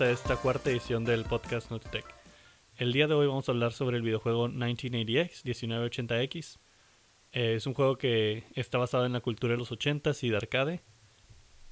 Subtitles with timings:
[0.00, 2.04] A esta cuarta edición del podcast Notitech.
[2.76, 6.58] El día de hoy vamos a hablar sobre el videojuego 1980X, 1980X.
[7.32, 10.36] Eh, es un juego que está basado en la cultura de los 80s y de
[10.36, 10.82] arcade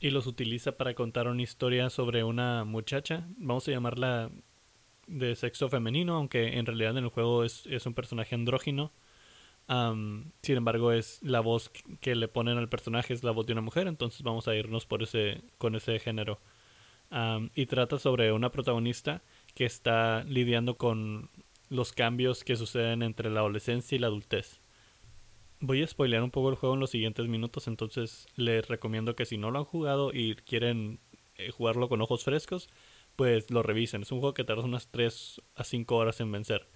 [0.00, 4.30] y los utiliza para contar una historia sobre una muchacha, vamos a llamarla
[5.06, 8.90] de sexo femenino, aunque en realidad en el juego es, es un personaje andrógino.
[9.68, 13.62] sin embargo, es la voz que le ponen al personaje es la voz de una
[13.62, 16.40] mujer, entonces vamos a irnos por ese con ese género.
[17.54, 19.22] Y trata sobre una protagonista
[19.54, 21.30] que está lidiando con
[21.68, 24.60] los cambios que suceden entre la adolescencia y la adultez.
[25.60, 29.24] Voy a spoilear un poco el juego en los siguientes minutos, entonces les recomiendo que
[29.24, 31.00] si no lo han jugado y quieren
[31.36, 32.68] eh, jugarlo con ojos frescos,
[33.16, 34.02] pues lo revisen.
[34.02, 36.68] Es un juego que tarda unas 3 a 5 horas en vencer.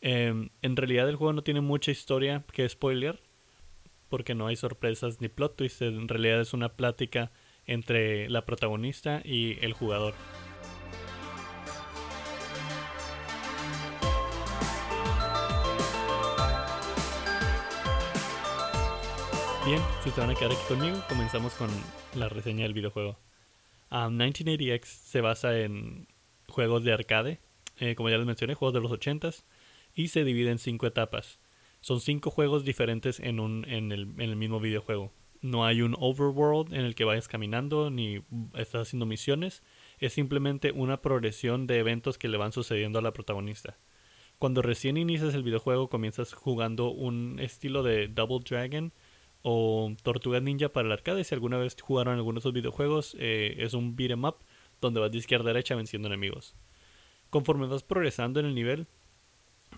[0.00, 3.20] Em, en realidad el juego no tiene mucha historia que spoiler,
[4.08, 5.82] porque no hay sorpresas ni plot twists.
[5.82, 7.30] En realidad es una plática
[7.68, 10.14] entre la protagonista y el jugador.
[19.64, 21.68] Bien, si se van a quedar aquí conmigo, comenzamos con
[22.14, 23.18] la reseña del videojuego.
[23.90, 26.08] 1980X se basa en
[26.48, 27.38] juegos de arcade,
[27.76, 29.44] eh, como ya les mencioné, juegos de los 80s,
[29.94, 31.38] y se divide en cinco etapas.
[31.82, 35.12] Son cinco juegos diferentes en, un, en, el, en el mismo videojuego.
[35.40, 38.22] No hay un overworld en el que vayas caminando ni
[38.54, 39.62] estás haciendo misiones.
[39.98, 43.78] Es simplemente una progresión de eventos que le van sucediendo a la protagonista.
[44.38, 48.92] Cuando recién inicias el videojuego comienzas jugando un estilo de Double Dragon,
[49.42, 51.24] o Tortuga Ninja para el arcade.
[51.24, 54.36] Si alguna vez jugaron alguno de esos videojuegos, eh, es un beat'em up
[54.80, 56.54] donde vas de izquierda a derecha venciendo enemigos.
[57.30, 58.86] Conforme vas progresando en el nivel,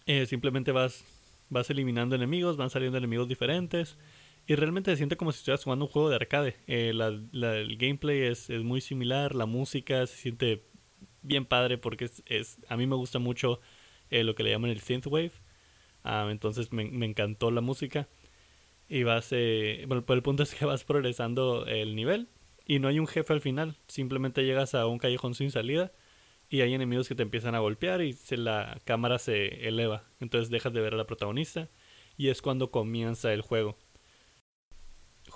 [0.06, 1.04] eh, simplemente vas,
[1.48, 3.96] vas eliminando enemigos, van saliendo enemigos diferentes.
[4.50, 6.56] Y realmente se siente como si estuvieras jugando un juego de arcade.
[6.66, 10.64] Eh, el gameplay es, muy similar, la música se siente
[11.22, 13.60] bien padre porque es, a mí me gusta mucho
[14.10, 15.30] lo que le llaman el synthwave.
[16.02, 18.08] Ah, entonces me, me encantó la música
[18.88, 22.26] y vas, eh, bueno, el punto es que vas progresando el nivel
[22.66, 25.92] y no hay un jefe al final, simplemente llegas a un callejón sin salida
[26.48, 30.50] y hay enemigos que te empiezan a golpear y se, la cámara se eleva, entonces
[30.50, 31.68] dejas de ver a la protagonista
[32.16, 33.78] y es cuando comienza el juego.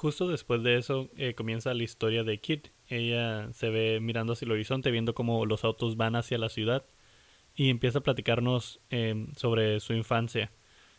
[0.04, 2.68] Justo después de eso eh, comienza la historia de Kit.
[2.88, 6.84] Ella se ve mirando hacia el horizonte, viendo cómo los autos van hacia la ciudad
[7.54, 10.52] y empieza a platicarnos eh, sobre su infancia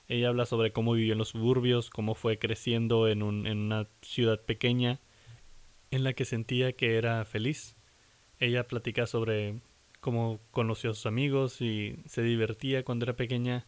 [0.07, 4.39] ella habla sobre cómo vivió en los suburbios, cómo fue creciendo en, en una ciudad
[4.43, 4.99] pequeña
[5.91, 7.75] en la que sentía que era feliz.
[8.39, 9.61] Ella platica sobre
[10.01, 13.65] cómo conoció a sus amigos y se divertía cuando era pequeña,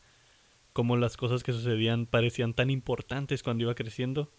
[0.74, 4.32] cómo las cosas que sucedían parecían tan importantes cuando iba creciendo,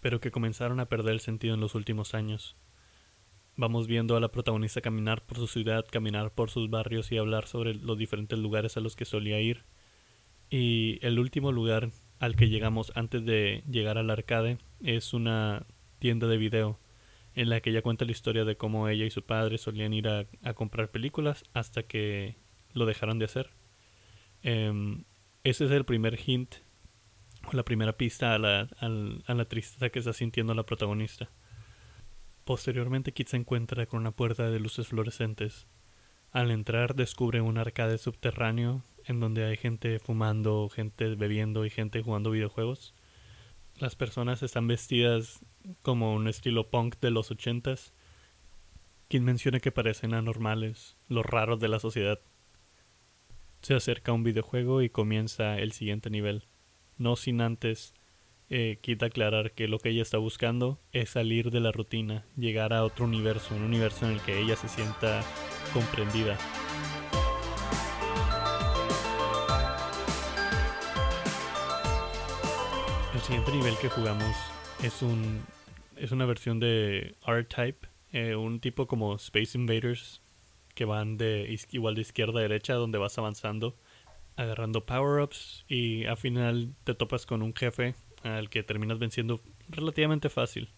[0.00, 2.56] pero que comenzaron a perder el sentido en los últimos años.
[3.56, 7.46] Vamos viendo a la protagonista caminar por su ciudad, caminar por sus barrios y hablar
[7.46, 9.64] sobre los diferentes lugares a los que solía ir
[10.50, 15.66] y el último lugar al que llegamos antes de llegar al arcade es una
[15.98, 16.78] tienda de video
[17.34, 20.08] en la que ella cuenta la historia de cómo ella y su padre solían ir
[20.08, 22.36] a, comprar películas hasta que
[22.72, 23.50] lo dejaron de hacer.
[24.42, 25.04] Em,
[25.44, 26.56] ese es el primer hint
[27.54, 31.30] la primera pista a la, a la tristeza que está sintiendo la protagonista.
[32.44, 35.66] Posteriormente Kit se encuentra con una puerta de luces fluorescentes.
[36.30, 42.02] Al entrar descubre un arcade subterráneo en donde hay gente fumando, gente bebiendo y gente
[42.02, 42.94] jugando videojuegos.
[43.78, 45.40] Las personas están vestidas
[45.82, 47.94] como un estilo punk de los ochentas.
[49.08, 52.20] Quien menciona que parecen anormales, los raros de la sociedad.
[53.62, 56.44] Se acerca a un videojuego y comienza el siguiente nivel.
[56.98, 57.94] No sin antes
[58.50, 62.72] eh, quita aclarar que lo que ella está buscando es salir de la rutina, llegar
[62.72, 65.22] a otro universo, un universo en el que ella se sienta
[65.72, 66.36] comprendida.
[73.14, 74.34] El siguiente nivel que jugamos
[74.82, 75.40] es un
[75.94, 80.20] es una versión de R-Type, eh, un tipo como Space Invaders
[80.74, 83.76] que van de igual de izquierda a derecha donde vas avanzando
[84.38, 90.28] agarrando power-ups y al final te topas con un jefe al que terminas venciendo relativamente
[90.28, 90.70] fácil.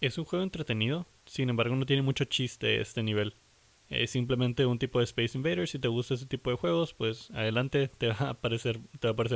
[0.00, 3.34] Es un juego entretenido, sin embargo no tiene mucho chiste este nivel.
[3.88, 5.70] Es simplemente un tipo de Space Invaders.
[5.70, 8.80] Si te gusta ese tipo de juegos, pues adelante, te va a parecer,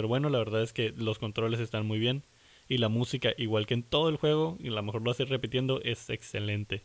[0.07, 0.31] bueno.
[0.31, 2.25] La verdad es que los controles están muy bien.
[2.67, 5.27] Y la música, igual que en todo el juego, y a lo mejor lo hace
[5.27, 6.85] repitiendo, es excelente.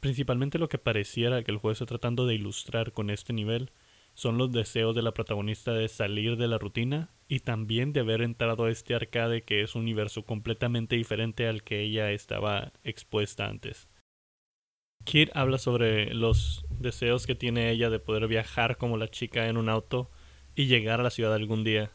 [0.00, 3.70] Principalmente lo que pareciera que el juego está tratando de ilustrar con este nivel
[4.14, 8.22] son los deseos de la protagonista de salir de la rutina y también de haber
[8.22, 13.46] entrado a este arcade que es un universo completamente diferente al que ella estaba expuesta
[13.46, 13.88] antes.
[15.04, 19.56] Kid habla sobre los deseos que tiene ella de poder viajar como la chica en
[19.56, 20.10] un auto
[20.54, 21.90] y llegar a la ciudad algún día.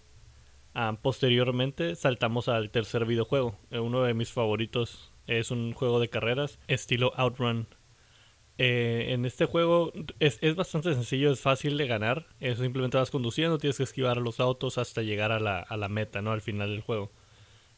[0.74, 3.58] Ah, posteriormente saltamos al tercer videojuego.
[3.72, 7.68] Eh, uno de mis favoritos es un juego de carreras estilo Outrun.
[8.58, 12.28] Eh, en este juego es, bastante sencillo, es fácil de ganar.
[12.40, 15.78] Es simplemente vas conduciendo, tienes que esquivar a los autos hasta llegar a la, a
[15.78, 16.32] la meta, ¿no?
[16.32, 17.12] Al final del juego.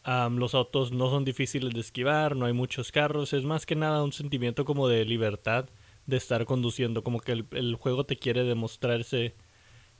[0.05, 4.03] los autos no son difíciles de esquivar, no hay muchos carros, es más que nada
[4.03, 5.69] un sentimiento como de libertad
[6.05, 9.35] de estar conduciendo, como que el, el juego te quiere demostrarse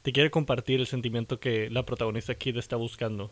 [0.07, 3.29] te quiere compartir el sentimiento que la protagonista Kid está buscando.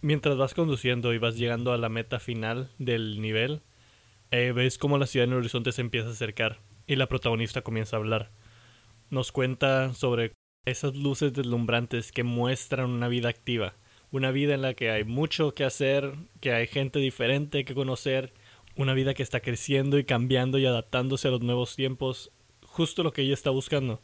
[0.00, 3.62] Mientras vas conduciendo y vas llegando a la meta final del nivel,
[4.30, 7.62] eh, ves cómo la ciudad en el horizonte se empieza a acercar y la protagonista
[7.62, 8.30] comienza a hablar.
[9.10, 10.32] Nos cuenta sobre
[10.66, 13.74] esas luces deslumbrantes que muestran una vida activa,
[14.10, 18.34] una vida en la que hay mucho que hacer, que hay gente diferente que conocer,
[18.76, 22.30] una vida que está creciendo y cambiando y adaptándose a los nuevos tiempos,
[22.62, 24.02] justo lo que ella está buscando.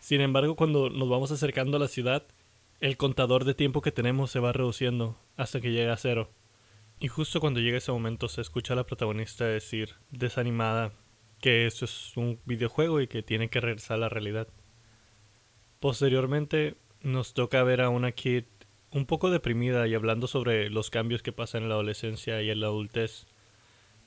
[0.00, 2.24] Sin embargo, cuando nos vamos acercando a la ciudad,
[2.80, 6.30] el contador de tiempo que tenemos se va reduciendo hasta que llega a cero.
[7.00, 10.92] Y justo cuando llega ese momento se escucha a la protagonista decir, desanimada,
[11.40, 14.48] que esto es un videojuego y que tiene que regresar a la realidad.
[15.80, 18.44] Posteriormente nos toca ver a una Kid
[18.90, 22.60] un poco deprimida y hablando sobre los cambios que pasan en la adolescencia y en
[22.60, 23.26] la adultez.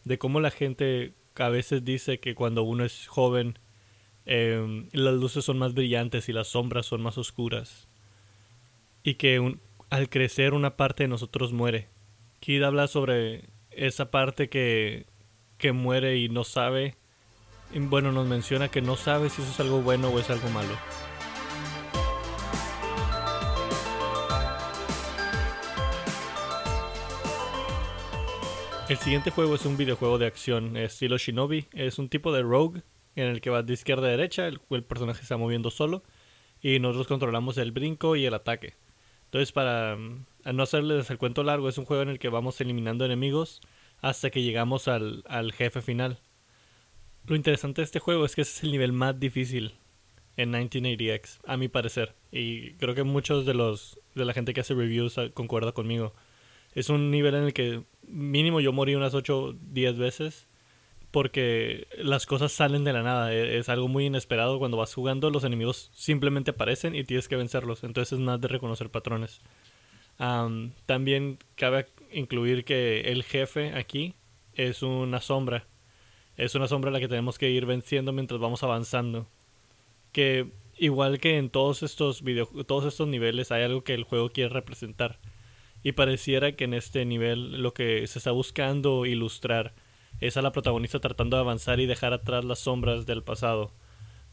[0.03, 3.57] De cómo la gente a veces dice que cuando uno es joven
[4.25, 7.87] Em, las luces son más brillantes y las sombras son más oscuras.
[9.03, 9.57] Y que
[9.89, 11.87] al crecer una parte de nosotros muere.
[12.41, 15.05] Kid habla sobre esa parte que,
[15.59, 16.95] que muere y no sabe.
[17.71, 20.75] bueno, nos menciona que no sabe si eso es algo bueno o es algo malo.
[28.89, 31.67] El siguiente juego es un videojuego de acción estilo Shinobi.
[31.73, 32.81] Es un tipo de rogue
[33.15, 36.01] en el que vas de izquierda a derecha, el, el personaje se está moviendo solo
[36.59, 38.73] y nosotros controlamos el brinco y el ataque.
[39.31, 42.59] Entonces, para mm, no hacerles el cuento largo, es un juego en el que vamos
[42.59, 43.61] eliminando enemigos
[44.01, 46.19] hasta que llegamos al, al jefe final.
[47.25, 49.75] Lo interesante de este juego es que ese es el nivel más difícil
[50.35, 52.13] en 1980X, a mi parecer.
[52.29, 56.13] Y creo que muchos de los de la gente que hace reviews ah, concuerda conmigo.
[56.73, 60.49] Es un nivel en el que mínimo yo morí unas 8 10 veces
[61.11, 63.33] porque las cosas salen de la nada.
[63.33, 64.59] E, es algo muy inesperado.
[64.59, 67.83] Cuando vas jugando, los enemigos simplemente aparecen y tienes que vencerlos.
[67.83, 69.41] Entonces es más de reconocer patrones.
[70.85, 74.15] también cabe incluir que el jefe aquí
[74.55, 75.67] es una sombra.
[76.37, 79.27] Es una sombra la que tenemos que ir venciendo mientras vamos avanzando.
[80.13, 80.47] Que
[80.77, 84.49] igual que en todos estos video, todos estos niveles hay algo que el juego quiere
[84.49, 85.19] representar.
[85.83, 89.73] Y pareciera que en este nivel lo que se está buscando ilustrar
[90.19, 93.71] es a la protagonista tratando de avanzar y dejar atrás las sombras del pasado.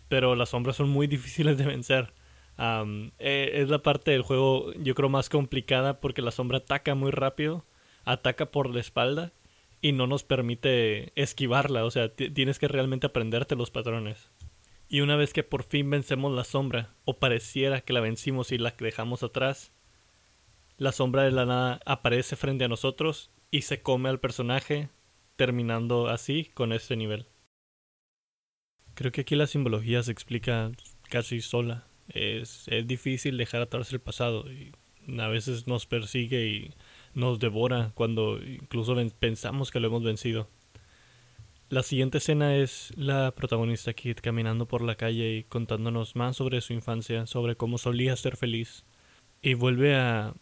[0.08, 2.12] Pero las sombras son muy difíciles de vencer.
[3.18, 7.12] E, es la parte del juego yo creo más complicada porque la sombra ataca muy
[7.12, 7.64] rápido,
[8.04, 9.32] ataca por la espalda
[9.80, 11.84] y no nos permite esquivarla.
[11.84, 14.30] O sea, tienes que realmente aprenderte los patrones.
[14.88, 18.58] Y una vez que por fin vencemos la sombra, o pareciera que la vencimos y
[18.58, 19.72] la dejamos atrás,
[20.78, 24.88] la sombra de la nada aparece frente a nosotros y se come al personaje,
[25.38, 27.26] terminando así con este nivel.
[28.94, 30.72] Creo que aquí la simbología se explica
[31.08, 31.86] casi sola.
[32.08, 34.72] Es, es difícil dejar atrás el pasado y
[35.18, 36.74] a veces nos persigue y
[37.14, 40.48] nos devora cuando incluso pensamos que lo hemos vencido.
[41.68, 46.60] La siguiente escena es la protagonista Kid caminando por la calle y contándonos más sobre
[46.62, 48.84] su infancia, sobre cómo solía ser feliz.
[49.40, 50.34] Y vuelve a,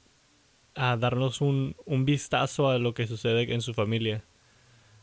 [0.74, 4.24] a darnos un, un vistazo a lo que sucede en su familia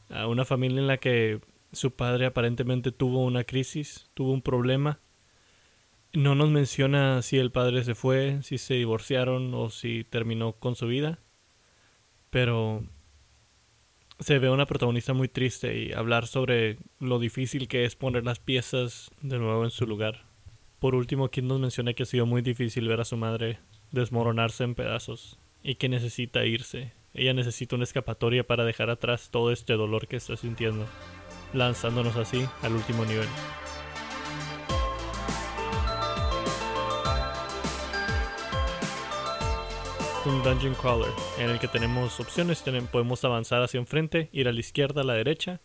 [0.10, 1.40] a una familia en la que
[1.72, 5.00] su padre aparentemente tuvo una crisis, tuvo un problema.
[6.14, 10.76] No nos menciona si el padre se fue, si se divorciaron o si terminó con
[10.76, 11.20] su vida.
[12.30, 12.84] Pero
[14.20, 18.40] se ve una protagonista muy triste y hablar sobre lo difícil que es poner las
[18.40, 20.26] piezas de nuevo en su lugar.
[20.80, 23.60] Por último, quien nos menciona que ha sido muy difícil ver a su madre
[23.92, 29.52] desmoronarse en pedazos y que necesita irse ella necesita una escapatoria para dejar atrás todo
[29.52, 30.86] este dolor que está sintiendo,
[31.54, 33.28] lanzándonos así al último nivel.
[40.26, 44.60] un dungeon crawler en el que tenemos opciones, podemos avanzar hacia enfrente, ir a la
[44.62, 45.60] izquierda, a la derecha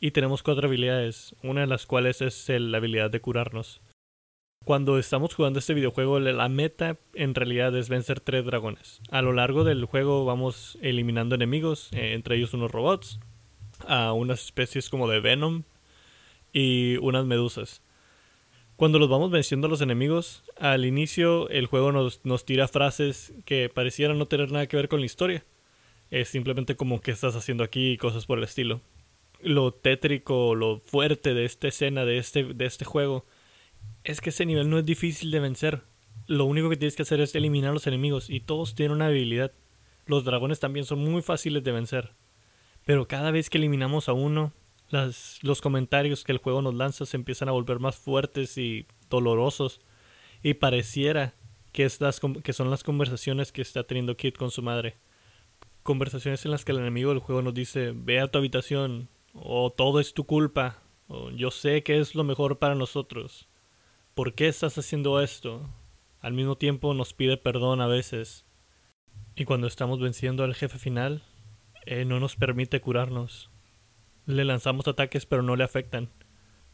[0.00, 3.80] y tenemos cuatro habilidades, una de las cuales es la habilidad de curarnos.
[4.64, 9.00] Cuando estamos jugando este videojuego, la meta en realidad es vencer tres dragones.
[9.10, 13.18] A lo largo del juego vamos eliminando enemigos, eh, entre ellos unos robots,
[13.86, 15.62] a unas especies como de Venom,
[16.52, 17.82] y unas medusas.
[18.76, 23.32] Cuando los vamos venciendo a los enemigos, al inicio el juego nos, nos tira frases
[23.44, 25.44] que parecieran no tener nada que ver con la historia.
[26.10, 28.80] Es simplemente como que estás haciendo aquí y cosas por el estilo.
[29.42, 33.24] Lo tétrico, lo fuerte de esta escena, de este, de este juego,
[34.04, 35.82] es que ese nivel no es difícil de vencer.
[36.26, 39.06] Lo único que tienes que hacer es eliminar a los enemigos y todos tienen una
[39.06, 39.52] habilidad.
[40.06, 42.12] Los dragones también son muy fáciles de vencer.
[42.84, 44.52] Pero cada vez que eliminamos a uno,
[44.88, 48.86] las, los comentarios que el juego nos lanza se empiezan a volver más fuertes y
[49.08, 49.80] dolorosos.
[50.42, 51.34] Y pareciera
[51.72, 54.96] que, estas, que son las conversaciones que está teniendo Kid con su madre.
[55.82, 59.70] Conversaciones en las que el enemigo del juego nos dice, ve a tu habitación, o
[59.70, 63.48] todo es tu culpa, o yo sé que es lo mejor para nosotros.
[64.20, 65.70] ¿Por qué estás haciendo esto?
[66.20, 68.44] Al mismo tiempo nos pide perdón a veces.
[69.34, 71.22] Y cuando estamos venciendo al jefe final,
[71.86, 73.48] eh, no nos permite curarnos.
[74.26, 76.10] Le lanzamos ataques pero no le afectan.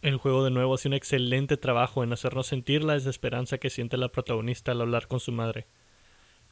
[0.02, 3.96] El juego de nuevo hace un excelente trabajo en hacernos sentir la desesperanza que siente
[3.96, 5.68] la protagonista al hablar con su madre.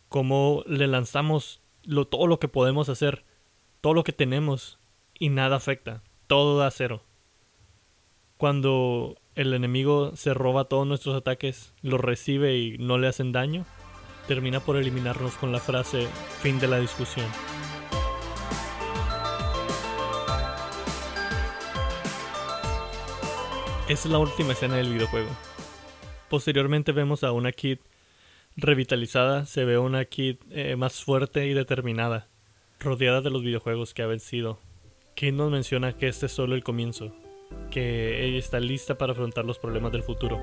[0.09, 1.61] Como le lanzamos
[2.09, 3.25] todo lo que podemos hacer,
[3.81, 4.79] todo lo que tenemos,
[5.19, 7.03] y nada afecta, todo da cero.
[8.37, 13.65] Cuando el enemigo se roba todos nuestros ataques, los recibe y no le hacen daño,
[14.29, 16.07] termina por eliminarnos con la frase
[16.41, 17.27] fin de la discusión.
[23.89, 25.29] es la última escena del videojuego.
[26.31, 27.79] Posteriormente vemos a una Kid
[28.57, 32.29] revitalizada, se ve una Kid eh, más fuerte y determinada,
[32.81, 34.59] rodeada de los videojuegos que ha vencido.
[35.15, 37.15] Kid nos menciona que este es solo el comienzo,
[37.71, 40.39] que ella está lista para afrontar los problemas del futuro.